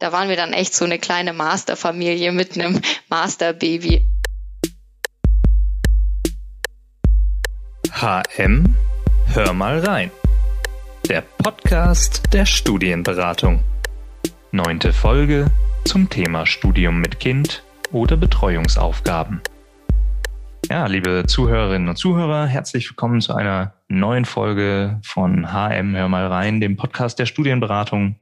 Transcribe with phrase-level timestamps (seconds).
[0.00, 4.08] da waren wir dann echt so eine kleine Masterfamilie mit einem Masterbaby.
[7.92, 8.74] HM,
[9.26, 10.10] hör mal rein.
[11.08, 13.62] Der Podcast der Studienberatung.
[14.52, 15.50] Neunte Folge
[15.84, 17.62] zum Thema Studium mit Kind
[17.92, 19.42] oder Betreuungsaufgaben.
[20.70, 26.26] Ja, liebe Zuhörerinnen und Zuhörer, herzlich willkommen zu einer neuen Folge von HM Hör mal
[26.26, 28.16] rein, dem Podcast der Studienberatung.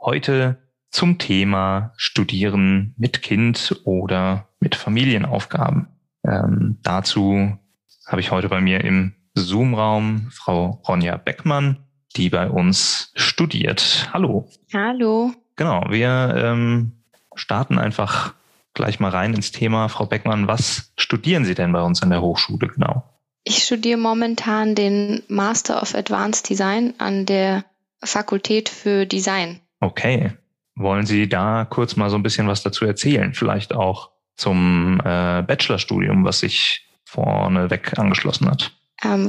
[0.00, 0.63] Heute
[0.94, 5.88] zum Thema Studieren mit Kind oder mit Familienaufgaben.
[6.24, 7.58] Ähm, dazu
[8.06, 11.78] habe ich heute bei mir im Zoom-Raum Frau Ronja Beckmann,
[12.14, 14.08] die bei uns studiert.
[14.12, 14.48] Hallo.
[14.72, 15.32] Hallo.
[15.56, 16.92] Genau, wir ähm,
[17.34, 18.34] starten einfach
[18.72, 19.88] gleich mal rein ins Thema.
[19.88, 23.02] Frau Beckmann, was studieren Sie denn bei uns an der Hochschule genau?
[23.42, 27.64] Ich studiere momentan den Master of Advanced Design an der
[28.00, 29.58] Fakultät für Design.
[29.80, 30.34] Okay.
[30.76, 33.32] Wollen Sie da kurz mal so ein bisschen was dazu erzählen?
[33.34, 38.72] Vielleicht auch zum äh, Bachelorstudium, was sich vorneweg angeschlossen hat?
[39.04, 39.28] Ähm,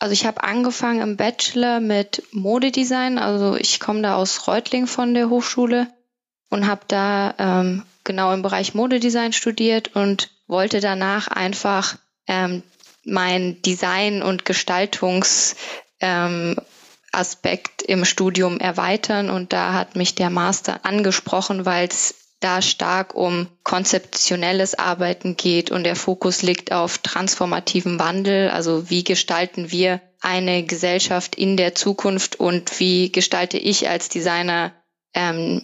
[0.00, 3.18] also ich habe angefangen im Bachelor mit Modedesign.
[3.18, 5.86] Also ich komme da aus Reutling von der Hochschule
[6.48, 12.64] und habe da ähm, genau im Bereich Modedesign studiert und wollte danach einfach ähm,
[13.04, 15.56] mein Design- und Gestaltungsaspekt
[16.00, 16.56] ähm,
[17.86, 19.30] im Studium erweitern.
[19.30, 25.70] Und da hat mich der Master angesprochen, weil es da stark um konzeptionelles Arbeiten geht
[25.70, 28.48] und der Fokus liegt auf transformativen Wandel.
[28.50, 34.72] Also wie gestalten wir eine Gesellschaft in der Zukunft und wie gestalte ich als Designer
[35.14, 35.62] ähm,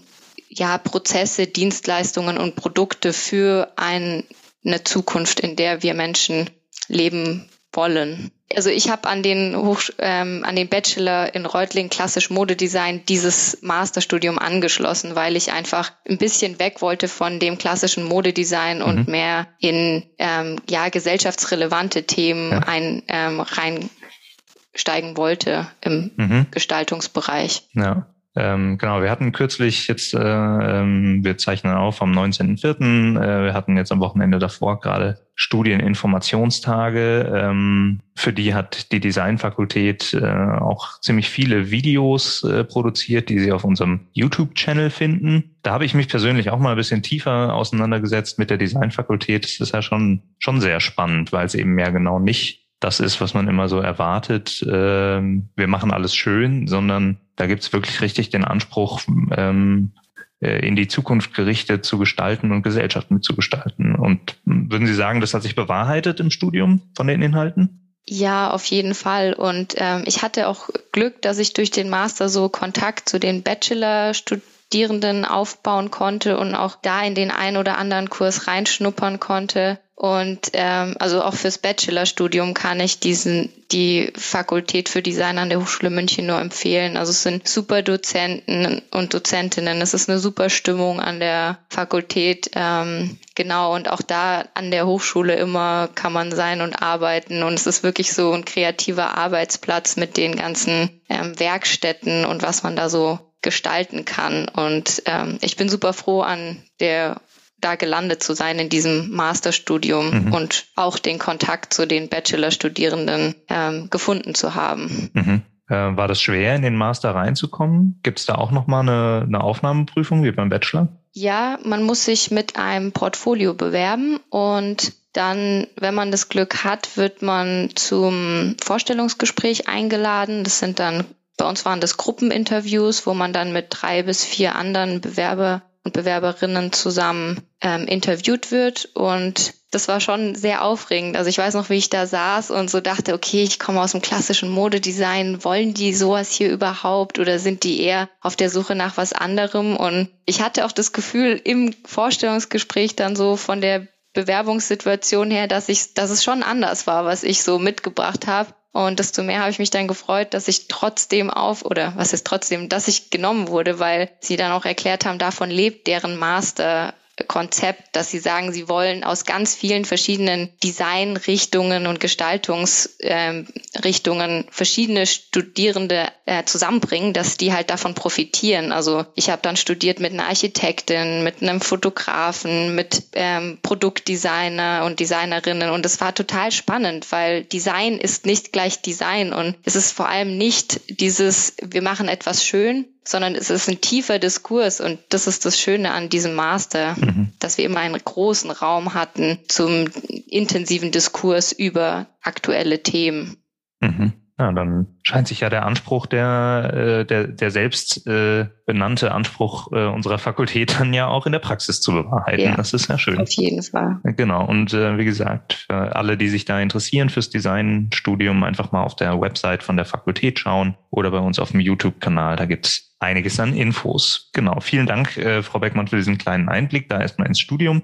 [0.48, 4.24] ja, Prozesse, Dienstleistungen und Produkte für ein,
[4.64, 6.50] eine Zukunft, in der wir Menschen
[6.88, 8.30] leben wollen.
[8.56, 13.58] Also ich habe an den Hoch, ähm, an den Bachelor in Reutling klassisch Modedesign dieses
[13.60, 18.84] Masterstudium angeschlossen, weil ich einfach ein bisschen weg wollte von dem klassischen Modedesign mhm.
[18.84, 22.60] und mehr in ähm, ja gesellschaftsrelevante Themen ja.
[22.60, 26.46] ein ähm, reinsteigen wollte im mhm.
[26.50, 27.68] Gestaltungsbereich.
[27.74, 28.06] Ja.
[28.36, 33.54] Ähm, genau, wir hatten kürzlich jetzt, äh, ähm, wir zeichnen auf am 19.04., äh, wir
[33.54, 37.32] hatten jetzt am Wochenende davor gerade Studieninformationstage.
[37.34, 43.52] Ähm, für die hat die Designfakultät äh, auch ziemlich viele Videos äh, produziert, die Sie
[43.52, 45.56] auf unserem YouTube-Channel finden.
[45.62, 49.44] Da habe ich mich persönlich auch mal ein bisschen tiefer auseinandergesetzt mit der Designfakultät.
[49.44, 53.20] Das ist ja schon, schon sehr spannend, weil es eben mehr genau nicht das ist,
[53.20, 54.64] was man immer so erwartet.
[54.70, 59.00] Ähm, wir machen alles schön, sondern da gibt's wirklich richtig den Anspruch,
[59.36, 59.92] ähm,
[60.40, 63.94] äh, in die Zukunft gerichtet zu gestalten und Gesellschaft mitzugestalten.
[63.94, 67.94] Und würden Sie sagen, das hat sich bewahrheitet im Studium von den Inhalten?
[68.08, 69.32] Ja, auf jeden Fall.
[69.32, 73.42] Und ähm, ich hatte auch Glück, dass ich durch den Master so Kontakt zu den
[73.42, 79.80] Bachelor-Studierenden aufbauen konnte und auch da in den ein oder anderen Kurs reinschnuppern konnte.
[79.98, 85.58] Und ähm, also auch fürs Bachelorstudium kann ich diesen die Fakultät für Design an der
[85.58, 86.98] Hochschule München nur empfehlen.
[86.98, 89.80] Also es sind super Dozenten und Dozentinnen.
[89.80, 92.50] Es ist eine super Stimmung an der Fakultät.
[92.54, 97.42] Ähm, genau, und auch da an der Hochschule immer kann man sein und arbeiten.
[97.42, 102.62] Und es ist wirklich so ein kreativer Arbeitsplatz mit den ganzen ähm, Werkstätten und was
[102.62, 104.46] man da so gestalten kann.
[104.48, 107.20] Und ähm, ich bin super froh an der
[107.66, 110.32] da gelandet zu sein in diesem Masterstudium mhm.
[110.32, 115.10] und auch den Kontakt zu den Bachelorstudierenden ähm, gefunden zu haben.
[115.12, 115.42] Mhm.
[115.68, 117.98] Äh, war das schwer, in den Master reinzukommen?
[118.04, 120.88] Gibt es da auch nochmal eine, eine Aufnahmeprüfung wie beim Bachelor?
[121.12, 126.96] Ja, man muss sich mit einem Portfolio bewerben und dann, wenn man das Glück hat,
[126.96, 130.44] wird man zum Vorstellungsgespräch eingeladen.
[130.44, 131.04] Das sind dann,
[131.36, 135.92] bei uns waren das Gruppeninterviews, wo man dann mit drei bis vier anderen Bewerber und
[135.92, 138.90] Bewerberinnen zusammen ähm, interviewt wird.
[138.94, 141.16] Und das war schon sehr aufregend.
[141.16, 143.92] Also ich weiß noch, wie ich da saß und so dachte, okay, ich komme aus
[143.92, 145.44] dem klassischen Modedesign.
[145.44, 149.76] Wollen die sowas hier überhaupt oder sind die eher auf der Suche nach was anderem?
[149.76, 155.68] Und ich hatte auch das Gefühl im Vorstellungsgespräch dann so von der Bewerbungssituation her, dass
[155.68, 158.52] ich, dass es schon anders war, was ich so mitgebracht habe.
[158.76, 162.26] Und desto mehr habe ich mich dann gefreut, dass ich trotzdem auf, oder was ist
[162.26, 166.92] trotzdem, dass ich genommen wurde, weil sie dann auch erklärt haben, davon lebt deren Master
[167.24, 175.06] Konzept, dass sie sagen, sie wollen aus ganz vielen verschiedenen Designrichtungen und Gestaltungsrichtungen ähm, verschiedene
[175.06, 178.70] Studierende äh, zusammenbringen, dass die halt davon profitieren.
[178.70, 185.00] Also ich habe dann studiert mit einer Architektin, mit einem Fotografen, mit ähm, Produktdesigner und
[185.00, 189.92] Designerinnen und es war total spannend, weil Design ist nicht gleich Design und es ist
[189.92, 194.98] vor allem nicht dieses, wir machen etwas schön, sondern es ist ein tiefer Diskurs und
[195.10, 197.32] das ist das Schöne an diesem Master, mhm.
[197.38, 199.88] dass wir immer einen großen Raum hatten zum
[200.28, 203.36] intensiven Diskurs über aktuelle Themen.
[203.80, 204.12] Mhm.
[204.38, 209.72] Ja, dann scheint sich ja der Anspruch, der, äh, der, der selbst äh, benannte Anspruch
[209.72, 212.44] äh, unserer Fakultät dann ja auch in der Praxis zu bewahrheiten.
[212.44, 213.18] Ja, das ist ja schön.
[213.18, 213.98] Auf jeden Fall.
[214.04, 214.44] Genau.
[214.44, 218.94] Und äh, wie gesagt, für alle, die sich da interessieren fürs Designstudium, einfach mal auf
[218.94, 222.36] der Website von der Fakultät schauen oder bei uns auf dem YouTube-Kanal.
[222.36, 224.28] Da gibt's einiges an Infos.
[224.34, 224.60] Genau.
[224.60, 227.82] Vielen Dank, äh, Frau Beckmann, für diesen kleinen Einblick da erstmal ins Studium.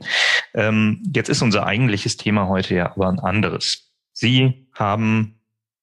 [0.52, 3.90] Ähm, jetzt ist unser eigentliches Thema heute ja aber ein anderes.
[4.12, 5.38] Sie haben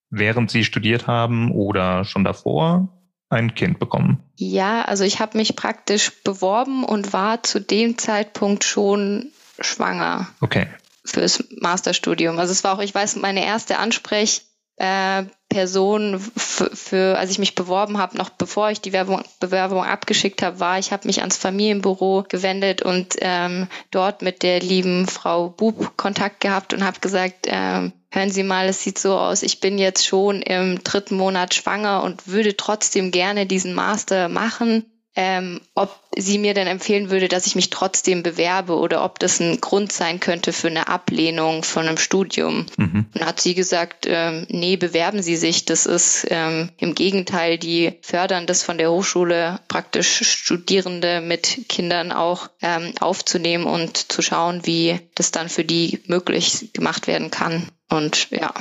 [0.09, 2.89] während Sie studiert haben oder schon davor
[3.29, 4.23] ein Kind bekommen?
[4.35, 10.27] Ja, also ich habe mich praktisch beworben und war zu dem Zeitpunkt schon schwanger.
[10.41, 10.67] Okay.
[11.05, 12.39] Fürs Masterstudium.
[12.39, 14.41] Also es war auch, ich weiß, meine erste Ansprech,
[14.77, 19.83] äh, Person für, für, als ich mich beworben habe, noch bevor ich die Werbung, Bewerbung
[19.83, 25.07] abgeschickt habe, war, ich habe mich ans Familienbüro gewendet und ähm, dort mit der lieben
[25.07, 29.43] Frau Bub Kontakt gehabt und habe gesagt, ähm, hören Sie mal, es sieht so aus,
[29.43, 34.85] ich bin jetzt schon im dritten Monat schwanger und würde trotzdem gerne diesen Master machen
[35.15, 39.39] ähm, ob sie mir denn empfehlen würde, dass ich mich trotzdem bewerbe oder ob das
[39.39, 42.65] ein Grund sein könnte für eine Ablehnung von einem Studium.
[42.77, 43.05] Mhm.
[43.13, 45.65] Und hat sie gesagt, ähm, nee, bewerben Sie sich.
[45.65, 52.11] Das ist ähm, im Gegenteil, die fördern das von der Hochschule praktisch Studierende mit Kindern
[52.11, 57.67] auch ähm, aufzunehmen und zu schauen, wie das dann für die möglich gemacht werden kann.
[57.89, 58.53] Und ja,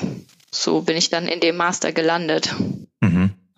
[0.50, 2.54] so bin ich dann in dem Master gelandet.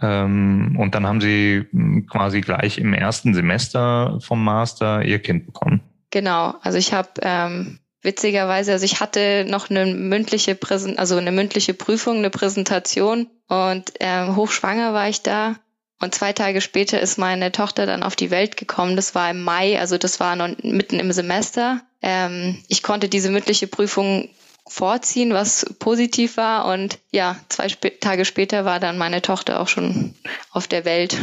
[0.02, 5.46] Ähm, und dann haben Sie hm, quasi gleich im ersten Semester vom Master Ihr Kind
[5.46, 5.80] bekommen.
[6.10, 11.32] Genau, also ich habe ähm, witzigerweise, also ich hatte noch eine mündliche Präsent, also eine
[11.32, 15.56] mündliche Prüfung, eine Präsentation und ähm, hochschwanger war ich da.
[16.02, 18.96] Und zwei Tage später ist meine Tochter dann auf die Welt gekommen.
[18.96, 21.82] Das war im Mai, also das war noch mitten im Semester.
[22.00, 24.30] Ähm, ich konnte diese mündliche Prüfung
[24.70, 26.66] vorziehen, was positiv war.
[26.72, 30.14] Und ja, zwei Sp Tage später war dann meine Tochter auch schon
[30.50, 31.18] auf der Welt.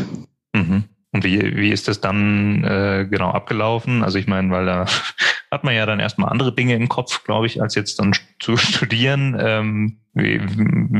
[0.54, 0.84] Mhm.
[1.14, 4.04] Und wie, wie ist das dann äh, genau abgelaufen?
[4.04, 4.86] Also ich meine, weil da
[5.52, 8.58] hat man ja dann erstmal andere Dinge im Kopf, glaube ich, als jetzt dann zu
[8.58, 9.38] studieren.
[9.40, 10.42] Ähm, wie,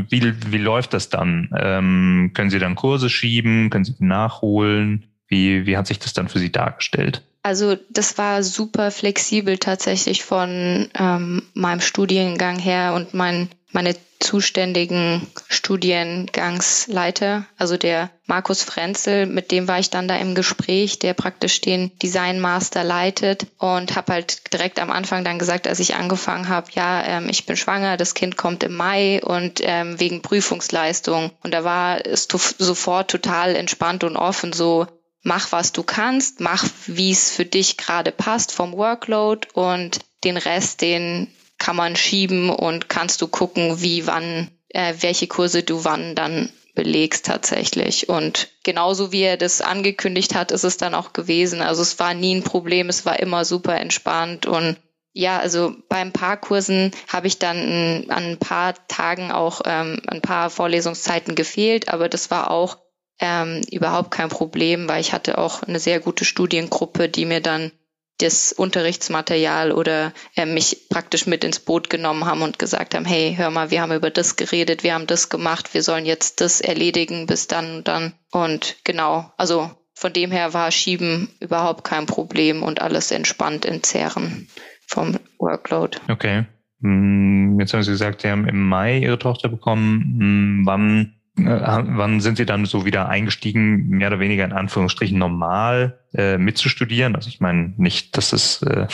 [0.10, 1.50] wie, wie läuft das dann?
[1.60, 3.70] Ähm, können Sie dann Kurse schieben?
[3.70, 5.06] Können Sie nachholen?
[5.28, 7.26] Wie, wie hat sich das dann für Sie dargestellt?
[7.48, 15.26] Also das war super flexibel tatsächlich von ähm, meinem Studiengang her und mein, meine zuständigen
[15.48, 21.62] Studiengangsleiter, also der Markus Frenzel, mit dem war ich dann da im Gespräch, der praktisch
[21.62, 26.50] den Design Master leitet und habe halt direkt am Anfang dann gesagt, als ich angefangen
[26.50, 31.32] habe, ja, ähm, ich bin schwanger, das Kind kommt im Mai und ähm, wegen Prüfungsleistung.
[31.44, 32.28] Und da war es
[32.58, 34.88] sofort total entspannt und offen so,
[35.27, 40.38] mach, was du kannst, mach, wie es für dich gerade passt vom Workload und den
[40.38, 41.27] Rest, den
[41.57, 46.50] kann man schieben und kannst du gucken, wie, wann, äh, welche Kurse du wann dann
[46.75, 48.07] belegst tatsächlich.
[48.07, 51.62] Und genauso wie er das angekündigt hat, ist es dann auch gewesen.
[51.62, 54.77] Also es war nie ein Problem, es war immer super entspannt und
[55.13, 60.00] ja, also bei ein paar Kursen habe ich dann an ein paar Tagen auch ähm,
[60.06, 62.77] ein paar Vorlesungszeiten gefehlt, aber das war auch
[63.19, 67.72] ähm, überhaupt kein Problem, weil ich hatte auch eine sehr gute Studiengruppe, die mir dann
[68.19, 73.36] das Unterrichtsmaterial oder äh, mich praktisch mit ins Boot genommen haben und gesagt haben, hey,
[73.38, 76.62] hör mal, wir haben über das geredet, wir haben das gemacht, wir sollen jetzt das
[76.62, 78.13] erledigen bis dann und dann.
[78.32, 84.48] Und genau, also von dem her war Schieben überhaupt kein Problem und alles entspannt entzerren
[84.88, 86.00] vom Workload.
[86.10, 86.46] Okay.
[86.82, 90.18] Hm, jetzt haben Sie gesagt, Sie haben im Mai Ihre Tochter bekommen.
[90.20, 96.00] Hm, wann wann sind Sie dann so wieder eingestiegen, mehr oder weniger in Anführungsstrichen normal
[96.13, 97.15] äh, mitzustudieren?
[97.15, 98.88] Also ich meine nicht, dass es äh,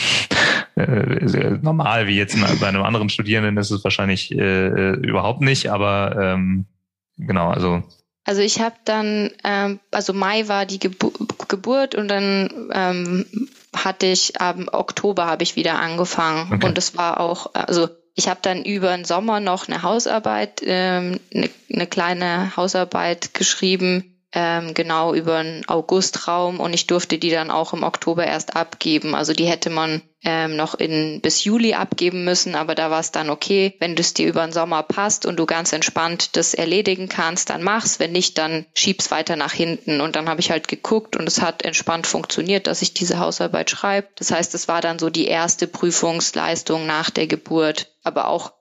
[0.76, 5.70] äh, normal wie jetzt bei einem anderen Studierenden ist es wahrscheinlich äh, äh, überhaupt nicht,
[5.70, 6.66] aber ähm,
[7.16, 7.82] genau, also
[8.26, 11.10] also ich habe dann, ähm, also Mai war die Gebu
[11.48, 13.26] Geburt und dann ähm,
[13.76, 16.66] hatte ich, ab Oktober habe ich wieder angefangen okay.
[16.66, 21.20] und es war auch, also ich habe dann über den Sommer noch eine Hausarbeit, ähm,
[21.34, 27.50] eine, eine kleine Hausarbeit geschrieben, ähm, genau über einen Augustraum und ich durfte die dann
[27.50, 29.14] auch im Oktober erst abgeben.
[29.14, 33.12] Also die hätte man ähm, noch in bis Juli abgeben müssen, aber da war es
[33.12, 37.08] dann okay, wenn es dir über den Sommer passt und du ganz entspannt das erledigen
[37.08, 38.00] kannst, dann mach's.
[38.00, 40.00] Wenn nicht, dann schieb's weiter nach hinten.
[40.00, 43.70] Und dann habe ich halt geguckt und es hat entspannt funktioniert, dass ich diese Hausarbeit
[43.70, 44.08] schreibe.
[44.16, 48.52] Das heißt, es war dann so die erste Prüfungsleistung nach der Geburt, aber auch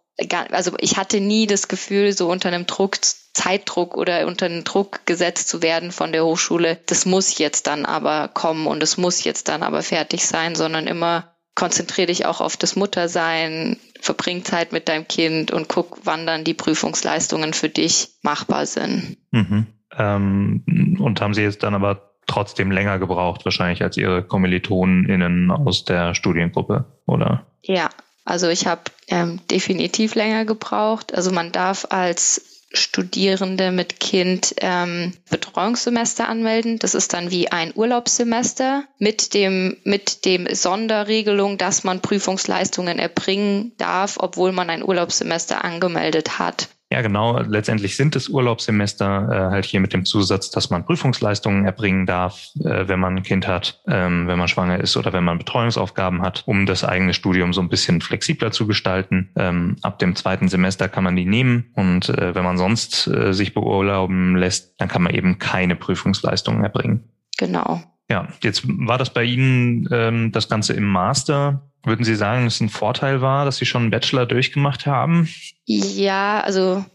[0.51, 2.97] also ich hatte nie das Gefühl, so unter einem Druck,
[3.33, 6.79] Zeitdruck oder unter einen Druck gesetzt zu werden von der Hochschule.
[6.85, 10.87] Das muss jetzt dann aber kommen und es muss jetzt dann aber fertig sein, sondern
[10.87, 16.25] immer konzentriere dich auch auf das Muttersein, verbring Zeit mit deinem Kind und guck, wann
[16.25, 19.17] dann die Prüfungsleistungen für dich machbar sind.
[19.31, 19.67] Mhm.
[19.97, 25.85] Ähm, und haben Sie jetzt dann aber trotzdem länger gebraucht, wahrscheinlich als Ihre KommilitonInnen aus
[25.85, 27.45] der Studiengruppe, oder?
[27.61, 27.89] Ja,
[28.25, 31.13] also ich habe ähm, definitiv länger gebraucht.
[31.13, 32.41] Also man darf als
[32.75, 36.79] Studierende mit Kind ähm, Betreuungssemester anmelden.
[36.79, 43.73] Das ist dann wie ein Urlaubssemester mit dem, mit dem Sonderregelung, dass man Prüfungsleistungen erbringen
[43.77, 46.69] darf, obwohl man ein Urlaubssemester angemeldet hat.
[46.93, 47.39] Ja, genau.
[47.39, 52.49] Letztendlich sind es Urlaubssemester äh, halt hier mit dem Zusatz, dass man Prüfungsleistungen erbringen darf,
[52.63, 56.21] äh, wenn man ein Kind hat, ähm, wenn man schwanger ist oder wenn man Betreuungsaufgaben
[56.21, 59.31] hat, um das eigene Studium so ein bisschen flexibler zu gestalten.
[59.35, 63.33] Ähm, ab dem zweiten Semester kann man die nehmen und äh, wenn man sonst äh,
[63.33, 67.05] sich beurlauben lässt, dann kann man eben keine Prüfungsleistungen erbringen.
[67.39, 67.81] Genau.
[68.07, 71.72] Ja, jetzt war das bei Ihnen ähm, das Ganze im Master.
[71.83, 75.27] Würden Sie sagen, dass es ein Vorteil war, dass Sie schon einen Bachelor durchgemacht haben?
[75.65, 76.85] Ja, also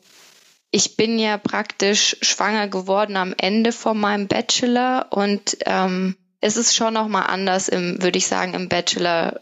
[0.71, 6.75] ich bin ja praktisch schwanger geworden am Ende von meinem Bachelor und ähm, es ist
[6.75, 9.40] schon nochmal anders, im, würde ich sagen, im Bachelor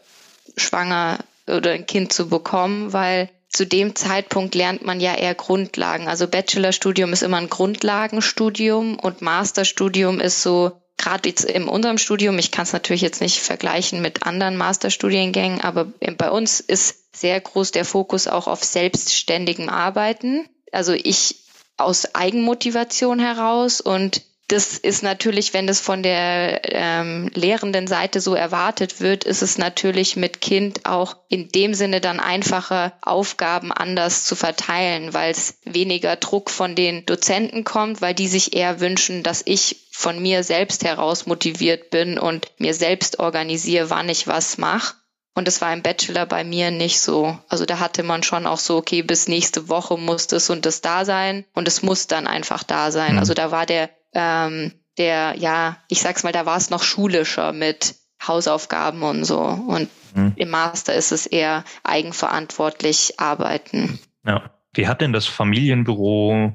[0.56, 6.08] schwanger oder ein Kind zu bekommen, weil zu dem Zeitpunkt lernt man ja eher Grundlagen.
[6.08, 12.38] Also Bachelorstudium ist immer ein Grundlagenstudium und Masterstudium ist so gerade jetzt in unserem Studium,
[12.38, 17.40] ich kann es natürlich jetzt nicht vergleichen mit anderen Masterstudiengängen, aber bei uns ist sehr
[17.40, 20.48] groß der Fokus auch auf selbstständigem Arbeiten.
[20.72, 21.36] Also ich
[21.76, 28.34] aus Eigenmotivation heraus und das ist natürlich, wenn das von der ähm, lehrenden Seite so
[28.34, 34.24] erwartet wird, ist es natürlich mit Kind auch in dem Sinne dann einfacher, Aufgaben anders
[34.24, 39.24] zu verteilen, weil es weniger Druck von den Dozenten kommt, weil die sich eher wünschen,
[39.24, 44.58] dass ich von mir selbst heraus motiviert bin und mir selbst organisiere, wann ich was
[44.58, 44.94] mache.
[45.34, 47.38] Und das war im Bachelor bei mir nicht so.
[47.48, 50.80] Also da hatte man schon auch so, okay, bis nächste Woche muss das und das
[50.80, 53.14] da sein und es muss dann einfach da sein.
[53.14, 53.18] Mhm.
[53.18, 57.52] Also da war der ähm, der, ja, ich sag's mal, da war es noch schulischer
[57.52, 57.96] mit
[58.26, 59.40] Hausaufgaben und so.
[59.40, 60.32] Und mhm.
[60.36, 63.98] im Master ist es eher eigenverantwortlich arbeiten.
[64.26, 64.50] Ja.
[64.74, 66.52] Wie hat denn das Familienbüro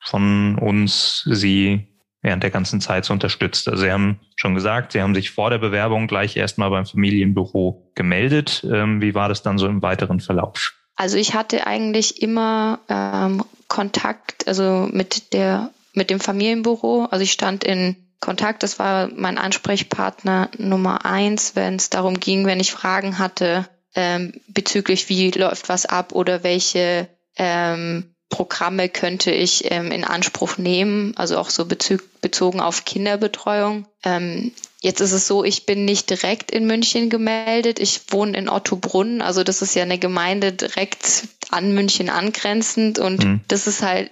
[0.00, 1.88] von uns Sie
[2.22, 3.68] während der ganzen Zeit so unterstützt?
[3.68, 7.90] Also Sie haben schon gesagt, Sie haben sich vor der Bewerbung gleich erstmal beim Familienbüro
[7.96, 8.64] gemeldet.
[8.70, 10.74] Ähm, wie war das dann so im weiteren Verlauf?
[10.94, 17.06] Also ich hatte eigentlich immer ähm, Kontakt, also mit der mit dem Familienbüro.
[17.10, 18.62] Also ich stand in Kontakt.
[18.62, 24.32] Das war mein Ansprechpartner Nummer eins, wenn es darum ging, wenn ich Fragen hatte ähm,
[24.48, 31.16] bezüglich, wie läuft was ab oder welche ähm, Programme könnte ich ähm, in Anspruch nehmen,
[31.16, 33.86] also auch so bezug, bezogen auf Kinderbetreuung.
[34.04, 37.78] Ähm, jetzt ist es so, ich bin nicht direkt in München gemeldet.
[37.78, 43.24] Ich wohne in Ottobrunn, also das ist ja eine Gemeinde direkt an München angrenzend und
[43.24, 43.40] mhm.
[43.48, 44.10] das ist halt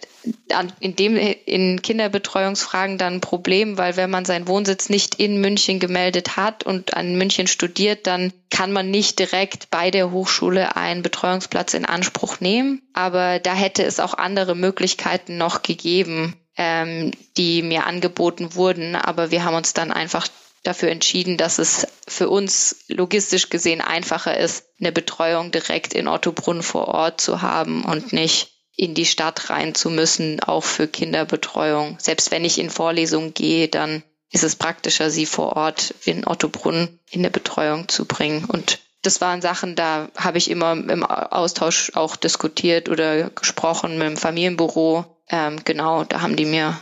[0.80, 5.80] in dem in Kinderbetreuungsfragen dann ein Problem, weil wenn man seinen Wohnsitz nicht in München
[5.80, 11.02] gemeldet hat und an München studiert, dann kann man nicht direkt bei der Hochschule einen
[11.02, 12.82] Betreuungsplatz in Anspruch nehmen.
[12.94, 18.94] Aber da hätte es auch andere Möglichkeiten noch gegeben, ähm, die mir angeboten wurden.
[18.94, 20.26] Aber wir haben uns dann einfach
[20.64, 26.62] dafür entschieden, dass es für uns logistisch gesehen einfacher ist, eine Betreuung direkt in Ottobrunn
[26.62, 31.98] vor Ort zu haben und nicht in die Stadt rein zu müssen, auch für Kinderbetreuung.
[32.00, 34.02] Selbst wenn ich in Vorlesungen gehe, dann
[34.32, 38.44] ist es praktischer, sie vor Ort in Ottobrunn in der Betreuung zu bringen.
[38.46, 44.08] Und das waren Sachen, da habe ich immer im Austausch auch diskutiert oder gesprochen mit
[44.08, 45.04] dem Familienbüro.
[45.28, 46.76] Ähm, genau, da haben die mir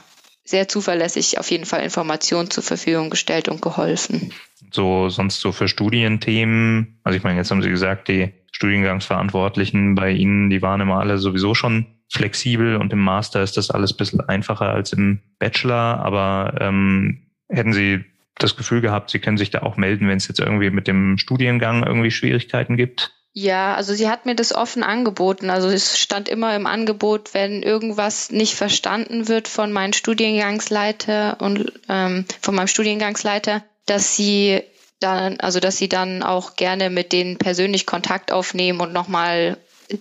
[0.44, 4.32] sehr zuverlässig auf jeden Fall Informationen zur Verfügung gestellt und geholfen.
[4.72, 10.10] So sonst so für Studienthemen, also ich meine, jetzt haben Sie gesagt, die Studiengangsverantwortlichen bei
[10.10, 13.96] Ihnen, die waren immer alle sowieso schon flexibel und im Master ist das alles ein
[13.96, 18.04] bisschen einfacher als im Bachelor, aber ähm, hätten Sie
[18.36, 21.18] das Gefühl gehabt, Sie können sich da auch melden, wenn es jetzt irgendwie mit dem
[21.18, 23.12] Studiengang irgendwie Schwierigkeiten gibt?
[23.34, 25.48] Ja, also sie hat mir das offen angeboten.
[25.48, 31.72] Also es stand immer im Angebot, wenn irgendwas nicht verstanden wird von meinem Studiengangsleiter und
[31.88, 34.62] ähm, von meinem Studiengangsleiter, dass sie
[35.00, 39.56] dann, also dass sie dann auch gerne mit denen persönlich Kontakt aufnehmen und nochmal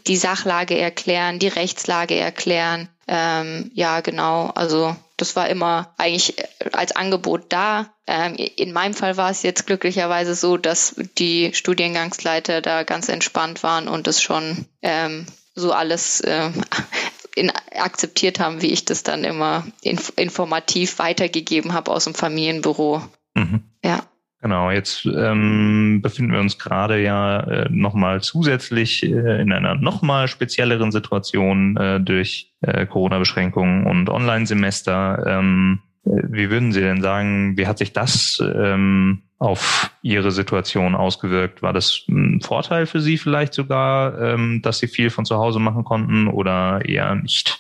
[0.08, 2.90] die Sachlage erklären, die Rechtslage erklären.
[3.08, 4.52] Ähm, ja, genau.
[4.56, 6.36] Also das war immer eigentlich
[6.74, 7.94] als Angebot da.
[8.08, 13.64] Ähm, in meinem Fall war es jetzt glücklicherweise so, dass die Studiengangsleiter da ganz entspannt
[13.64, 16.50] waren und es schon ähm, so alles äh,
[17.36, 23.04] in, akzeptiert haben, wie ich das dann immer inf informativ weitergegeben habe aus dem Familienbüro.
[23.36, 23.64] Mhm.
[23.84, 24.04] Ja.
[24.42, 30.28] Genau, jetzt ähm, befinden wir uns gerade ja äh, nochmal zusätzlich äh, in einer nochmal
[30.28, 35.24] spezielleren Situation äh, durch äh, Corona-Beschränkungen und Online-Semester.
[35.28, 40.96] Ähm, äh, wie würden Sie denn sagen, wie hat sich das ähm, auf Ihre Situation
[40.96, 41.62] ausgewirkt?
[41.62, 45.60] War das ein Vorteil für Sie vielleicht sogar, ähm, dass Sie viel von zu Hause
[45.60, 47.60] machen konnten oder eher nicht?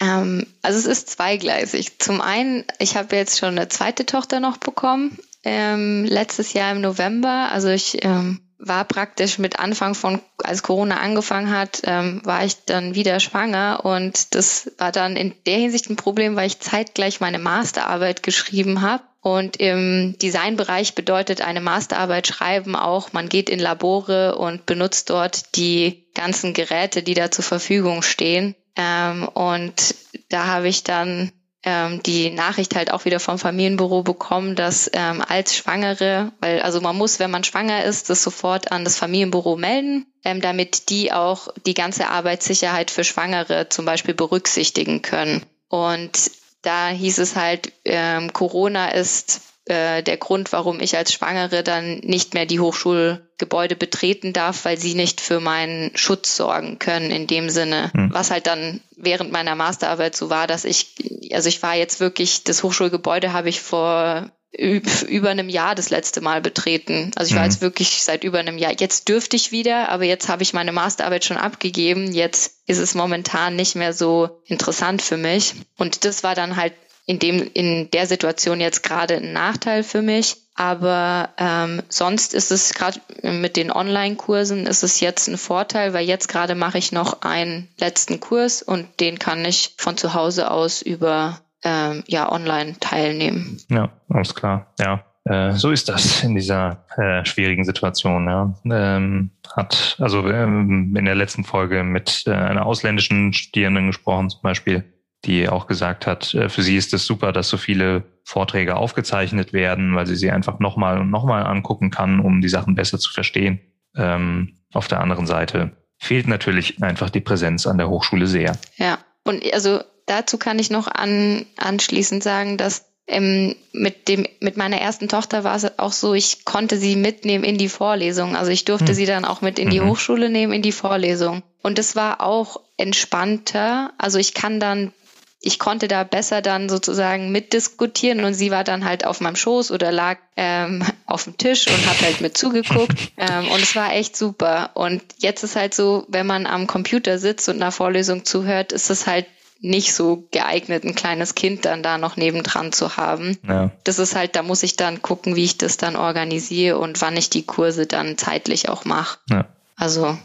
[0.00, 1.98] Ähm, also es ist zweigleisig.
[1.98, 6.80] Zum einen, ich habe jetzt schon eine zweite Tochter noch bekommen ähm, letztes Jahr im
[6.80, 7.50] November.
[7.52, 12.64] Also ich ähm, war praktisch mit Anfang von, als Corona angefangen hat, ähm, war ich
[12.66, 17.20] dann wieder schwanger und das war dann in der Hinsicht ein Problem, weil ich zeitgleich
[17.20, 19.02] meine Masterarbeit geschrieben habe.
[19.22, 25.56] Und im Designbereich bedeutet eine Masterarbeit schreiben auch, man geht in Labore und benutzt dort
[25.56, 28.54] die ganzen Geräte, die da zur Verfügung stehen.
[28.76, 29.94] Ähm, und
[30.30, 35.22] da habe ich dann ähm, die Nachricht halt auch wieder vom Familienbüro bekommen, dass ähm,
[35.26, 39.56] als Schwangere, weil also man muss, wenn man schwanger ist, das sofort an das Familienbüro
[39.56, 45.44] melden, ähm, damit die auch die ganze Arbeitssicherheit für Schwangere zum Beispiel berücksichtigen können.
[45.68, 46.30] Und
[46.62, 51.98] da hieß es halt, ähm, Corona ist äh, der Grund, warum ich als Schwangere dann
[52.00, 57.26] nicht mehr die Hochschulgebäude betreten darf, weil sie nicht für meinen Schutz sorgen können in
[57.26, 57.90] dem Sinne.
[57.94, 58.12] Hm.
[58.12, 60.94] Was halt dann während meiner Masterarbeit so war, dass ich,
[61.32, 66.20] also ich war jetzt wirklich, das Hochschulgebäude habe ich vor über einem Jahr das letzte
[66.20, 67.12] Mal betreten.
[67.14, 67.50] Also ich war mhm.
[67.50, 68.72] jetzt wirklich seit über einem Jahr.
[68.76, 72.12] Jetzt dürfte ich wieder, aber jetzt habe ich meine Masterarbeit schon abgegeben.
[72.12, 75.54] Jetzt ist es momentan nicht mehr so interessant für mich.
[75.78, 76.72] Und das war dann halt
[77.06, 80.36] in dem in der Situation jetzt gerade ein Nachteil für mich.
[80.54, 86.06] Aber ähm, sonst ist es gerade mit den Online-Kursen ist es jetzt ein Vorteil, weil
[86.06, 90.50] jetzt gerade mache ich noch einen letzten Kurs und den kann ich von zu Hause
[90.50, 93.58] aus über ähm, ja online teilnehmen.
[93.70, 94.66] Ja, alles klar.
[94.78, 98.26] Ja, äh, so ist das in dieser äh, schwierigen Situation.
[98.26, 98.54] Ja.
[98.64, 104.42] Ähm, hat also ähm, in der letzten Folge mit äh, einer ausländischen Studierenden gesprochen zum
[104.42, 104.84] Beispiel,
[105.24, 109.52] die auch gesagt hat, äh, für sie ist es super, dass so viele Vorträge aufgezeichnet
[109.52, 113.12] werden, weil sie sie einfach nochmal und nochmal angucken kann, um die Sachen besser zu
[113.12, 113.60] verstehen.
[113.96, 118.56] Ähm, auf der anderen Seite fehlt natürlich einfach die Präsenz an der Hochschule sehr.
[118.76, 124.56] Ja, und also dazu kann ich noch an, anschließend sagen, dass ähm, mit dem mit
[124.56, 128.36] meiner ersten Tochter war es auch so, ich konnte sie mitnehmen in die Vorlesung.
[128.36, 128.94] Also ich durfte hm.
[128.94, 129.88] sie dann auch mit in die mhm.
[129.88, 131.42] Hochschule nehmen in die Vorlesung.
[131.62, 133.92] Und es war auch entspannter.
[133.98, 134.92] Also ich kann dann
[135.42, 139.70] ich konnte da besser dann sozusagen mitdiskutieren und sie war dann halt auf meinem Schoß
[139.70, 143.92] oder lag ähm, auf dem Tisch und hat halt mit zugeguckt ähm, und es war
[143.92, 144.70] echt super.
[144.74, 148.90] Und jetzt ist halt so, wenn man am Computer sitzt und einer Vorlesung zuhört, ist
[148.90, 149.26] es halt
[149.62, 153.38] nicht so geeignet, ein kleines Kind dann da noch nebendran zu haben.
[153.46, 153.70] Ja.
[153.84, 157.16] Das ist halt, da muss ich dann gucken, wie ich das dann organisiere und wann
[157.16, 159.18] ich die Kurse dann zeitlich auch mache.
[159.28, 159.46] Ja.
[159.76, 160.18] Also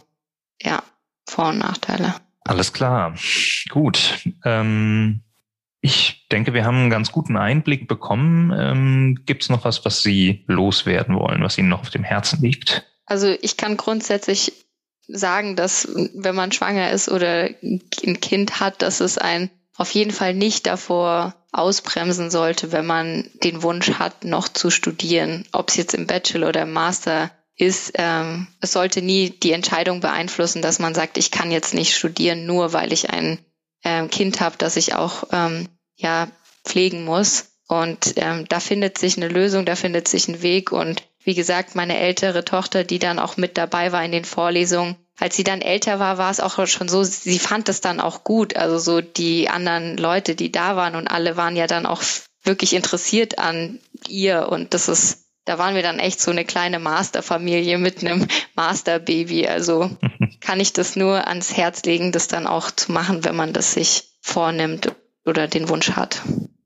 [0.62, 0.84] ja,
[1.26, 2.16] Vor- und Nachteile.
[2.46, 3.16] Alles klar.
[3.70, 4.20] Gut.
[4.44, 5.22] Ähm,
[5.82, 8.54] ich denke, wir haben einen ganz guten Einblick bekommen.
[8.58, 12.42] Ähm, Gibt es noch was, was Sie loswerden wollen, was Ihnen noch auf dem Herzen
[12.42, 12.86] liegt?
[13.06, 14.54] Also ich kann grundsätzlich
[15.08, 20.12] sagen, dass wenn man schwanger ist oder ein Kind hat, dass es ein auf jeden
[20.12, 25.78] Fall nicht davor ausbremsen sollte, wenn man den Wunsch hat, noch zu studieren, ob es
[25.78, 30.80] jetzt im Bachelor oder im Master ist, ähm, es sollte nie die Entscheidung beeinflussen, dass
[30.80, 33.40] man sagt, ich kann jetzt nicht studieren, nur weil ich ein
[33.84, 36.28] ähm, Kind habe, das ich auch ähm, ja
[36.66, 37.52] pflegen muss.
[37.68, 40.72] Und ähm, da findet sich eine Lösung, da findet sich ein Weg.
[40.72, 44.98] Und wie gesagt, meine ältere Tochter, die dann auch mit dabei war in den Vorlesungen,
[45.18, 48.24] als sie dann älter war, war es auch schon so, sie fand es dann auch
[48.24, 48.56] gut.
[48.58, 52.04] Also so die anderen Leute, die da waren und alle waren ja dann auch
[52.44, 54.50] wirklich interessiert an ihr.
[54.50, 59.48] Und das ist da waren wir dann echt so eine kleine Masterfamilie mit einem Masterbaby.
[59.48, 59.90] Also
[60.42, 63.74] kann ich das nur ans Herz legen, das dann auch zu machen, wenn man das
[63.74, 66.22] sich vornimmt oder den Wunsch hat.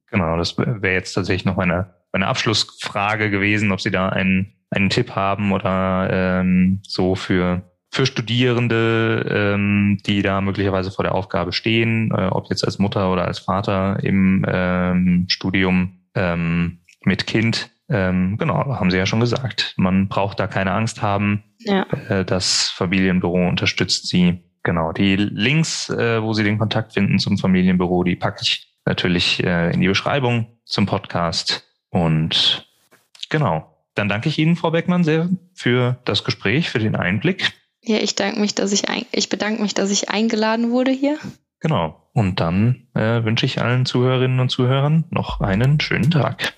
[0.09, 4.89] Genau, das wäre jetzt tatsächlich noch meine, meine Abschlussfrage gewesen, ob Sie da einen, einen
[4.89, 11.51] Tipp haben oder ähm, so für für Studierende, ähm, die da möglicherweise vor der Aufgabe
[11.51, 17.71] stehen, äh, ob jetzt als Mutter oder als Vater im ähm, Studium ähm, mit Kind,
[17.89, 19.73] ähm, genau, haben Sie ja schon gesagt.
[19.77, 21.43] Man braucht da keine Angst haben.
[21.59, 21.85] Ja.
[22.07, 24.43] Äh, das Familienbüro unterstützt Sie.
[24.63, 29.43] Genau, die Links, äh, wo Sie den Kontakt finden zum Familienbüro, die packe ich natürlich
[29.43, 31.65] äh, in die Beschreibung zum Podcast.
[31.89, 32.67] Und
[33.29, 37.53] genau, dann danke ich Ihnen, Frau Beckmann, sehr für das Gespräch, für den Einblick.
[37.81, 41.17] Ja, ich danke mich, dass ich ein, ich bedanke mich, dass ich eingeladen wurde hier.
[41.59, 42.09] Genau.
[42.13, 46.53] Und dann äh, wünsche ich allen Zuhörerinnen und Zuhörern noch einen schönen Tag.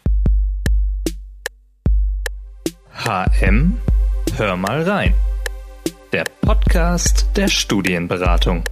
[3.03, 3.79] HM,
[4.37, 5.13] hör mal rein.
[6.11, 8.63] Der Podcast der Studienberatung.